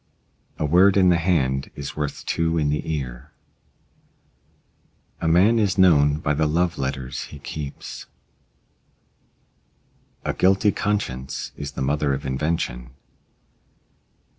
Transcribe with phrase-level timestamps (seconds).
[0.57, 3.33] A word in the hand is worth two in the ear.
[5.19, 8.07] A man is known by the love letters he keeps.
[10.25, 12.95] A guilty conscience is the mother of invention.